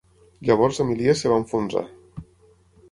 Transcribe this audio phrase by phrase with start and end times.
[0.47, 1.87] Llavors Amilias es va enfonsar.